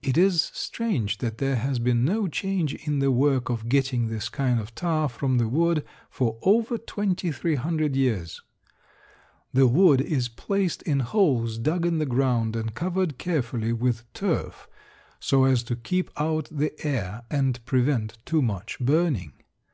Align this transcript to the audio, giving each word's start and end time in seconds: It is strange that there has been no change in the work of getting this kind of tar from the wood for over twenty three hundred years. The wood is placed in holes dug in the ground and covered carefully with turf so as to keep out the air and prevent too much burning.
It 0.00 0.16
is 0.16 0.50
strange 0.54 1.18
that 1.18 1.36
there 1.36 1.56
has 1.56 1.78
been 1.78 2.02
no 2.02 2.26
change 2.26 2.72
in 2.88 3.00
the 3.00 3.12
work 3.12 3.50
of 3.50 3.68
getting 3.68 4.06
this 4.06 4.30
kind 4.30 4.58
of 4.58 4.74
tar 4.74 5.10
from 5.10 5.36
the 5.36 5.46
wood 5.46 5.84
for 6.08 6.38
over 6.40 6.78
twenty 6.78 7.30
three 7.30 7.54
hundred 7.56 7.94
years. 7.94 8.40
The 9.52 9.66
wood 9.66 10.00
is 10.00 10.30
placed 10.30 10.80
in 10.84 11.00
holes 11.00 11.58
dug 11.58 11.84
in 11.84 11.98
the 11.98 12.06
ground 12.06 12.56
and 12.56 12.74
covered 12.74 13.18
carefully 13.18 13.74
with 13.74 14.10
turf 14.14 14.68
so 15.20 15.44
as 15.44 15.62
to 15.64 15.76
keep 15.76 16.08
out 16.16 16.48
the 16.50 16.72
air 16.82 17.24
and 17.30 17.62
prevent 17.66 18.16
too 18.24 18.40
much 18.40 18.78
burning. 18.80 19.34